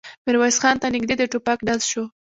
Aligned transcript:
ميرويس 0.25 0.57
خان 0.61 0.75
ته 0.81 0.87
نږدې 0.95 1.15
د 1.17 1.23
ټوپک 1.31 1.59
ډز 1.67 1.81
شو. 1.91 2.03